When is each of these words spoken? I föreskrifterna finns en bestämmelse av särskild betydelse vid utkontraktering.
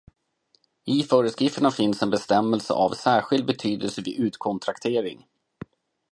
I 0.85 1.03
föreskrifterna 1.03 1.71
finns 1.71 2.01
en 2.03 2.09
bestämmelse 2.09 2.73
av 2.73 2.89
särskild 2.91 3.45
betydelse 3.45 4.01
vid 4.01 4.19
utkontraktering. 4.19 5.27